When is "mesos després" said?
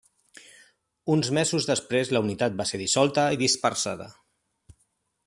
1.37-2.11